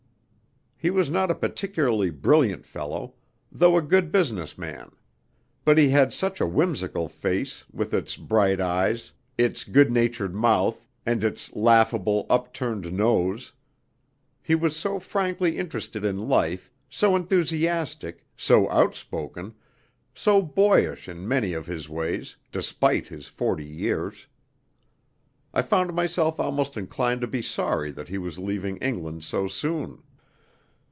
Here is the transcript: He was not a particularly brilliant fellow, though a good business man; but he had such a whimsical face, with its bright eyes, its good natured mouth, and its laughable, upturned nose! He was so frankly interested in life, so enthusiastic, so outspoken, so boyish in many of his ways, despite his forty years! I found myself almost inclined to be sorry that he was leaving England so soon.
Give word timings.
He 0.83 0.89
was 0.89 1.11
not 1.11 1.29
a 1.29 1.35
particularly 1.35 2.09
brilliant 2.09 2.65
fellow, 2.65 3.13
though 3.51 3.77
a 3.77 3.83
good 3.83 4.11
business 4.11 4.57
man; 4.57 4.89
but 5.63 5.77
he 5.77 5.89
had 5.89 6.11
such 6.11 6.41
a 6.41 6.47
whimsical 6.47 7.07
face, 7.07 7.63
with 7.71 7.93
its 7.93 8.15
bright 8.17 8.59
eyes, 8.59 9.11
its 9.37 9.63
good 9.63 9.91
natured 9.91 10.33
mouth, 10.33 10.83
and 11.05 11.23
its 11.23 11.53
laughable, 11.53 12.25
upturned 12.31 12.91
nose! 12.91 13.53
He 14.41 14.55
was 14.55 14.75
so 14.75 14.97
frankly 14.99 15.55
interested 15.59 16.03
in 16.03 16.17
life, 16.17 16.71
so 16.89 17.15
enthusiastic, 17.15 18.25
so 18.35 18.67
outspoken, 18.71 19.53
so 20.15 20.41
boyish 20.41 21.07
in 21.07 21.27
many 21.27 21.53
of 21.53 21.67
his 21.67 21.89
ways, 21.89 22.37
despite 22.51 23.05
his 23.05 23.27
forty 23.27 23.67
years! 23.67 24.25
I 25.53 25.61
found 25.61 25.93
myself 25.93 26.39
almost 26.39 26.75
inclined 26.75 27.21
to 27.21 27.27
be 27.27 27.43
sorry 27.43 27.91
that 27.91 28.09
he 28.09 28.17
was 28.17 28.39
leaving 28.39 28.77
England 28.77 29.23
so 29.23 29.47
soon. 29.47 30.01